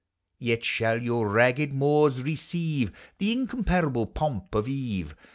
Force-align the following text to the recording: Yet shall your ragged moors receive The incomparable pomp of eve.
Yet 0.39 0.63
shall 0.63 0.99
your 0.99 1.27
ragged 1.29 1.73
moors 1.73 2.23
receive 2.23 2.91
The 3.19 3.31
incomparable 3.33 4.07
pomp 4.07 4.55
of 4.55 4.67
eve. 4.67 5.15